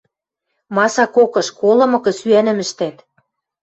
[0.75, 2.97] —Масакокыш: колымыкы, сӱӓнӹм ӹштӓт...